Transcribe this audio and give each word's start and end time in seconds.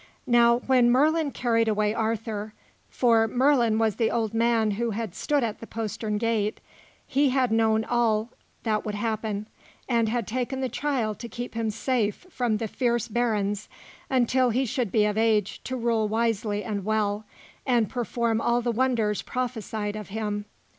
Now 0.25 0.61
when 0.65 0.89
Merlin 0.89 1.29
carried 1.29 1.67
away 1.67 1.93
Arthur 1.93 2.55
for 2.89 3.27
Merlin 3.27 3.77
was 3.77 3.97
the 3.97 4.09
old 4.09 4.33
man 4.33 4.71
who 4.71 4.89
had 4.89 5.13
stood 5.13 5.43
at 5.43 5.59
the 5.59 5.67
postern 5.67 6.17
gate 6.17 6.59
he 7.05 7.29
had 7.29 7.51
known 7.51 7.85
all 7.85 8.31
that 8.63 8.83
would 8.83 8.95
happen, 8.95 9.47
and 9.87 10.09
had 10.09 10.25
taken 10.25 10.59
the 10.59 10.69
child 10.69 11.19
to 11.19 11.29
keep 11.29 11.53
him 11.53 11.69
safe 11.69 12.25
from 12.31 12.57
the 12.57 12.67
fierce 12.67 13.07
barons 13.07 13.69
until 14.09 14.49
he 14.49 14.65
should 14.65 14.91
be 14.91 15.05
of 15.05 15.19
age 15.19 15.61
to 15.65 15.77
rule 15.77 16.07
wisely 16.07 16.63
and 16.63 16.83
well, 16.83 17.23
and 17.63 17.87
perform 17.87 18.41
all 18.41 18.59
the 18.63 18.71
wonders 18.71 19.21
prophesied 19.21 19.95
of 19.95 20.09
him. 20.09 20.45